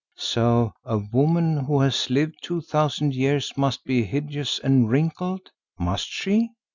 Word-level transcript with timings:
So 0.17 0.73
a 0.83 0.97
woman 0.97 1.57
who 1.65 1.79
has 1.81 2.09
lived 2.09 2.37
two 2.41 2.61
thousand 2.61 3.13
years 3.13 3.55
must 3.55 3.83
be 3.85 4.01
hideous 4.03 4.57
and 4.57 4.89
wrinkled, 4.89 5.51
must 5.77 6.07
she? 6.09 6.49